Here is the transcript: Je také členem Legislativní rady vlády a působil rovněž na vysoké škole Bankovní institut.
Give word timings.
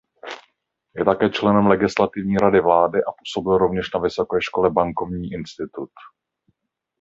Je 0.95 1.05
také 1.05 1.29
členem 1.29 1.67
Legislativní 1.67 2.37
rady 2.37 2.61
vlády 2.61 2.99
a 3.03 3.11
působil 3.11 3.57
rovněž 3.57 3.93
na 3.93 3.99
vysoké 3.99 4.41
škole 4.41 4.69
Bankovní 4.69 5.31
institut. 5.31 5.91